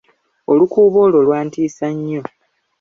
Olukuubo 0.51 0.97
olwo 1.05 1.19
lwantiisa 1.27 1.87
nnyo. 1.95 2.21